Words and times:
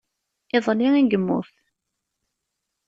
Iḍelli 0.57 0.89
i 0.99 1.01
yemmut. 1.03 1.51